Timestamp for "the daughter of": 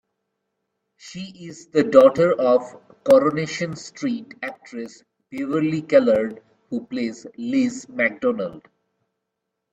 1.67-2.63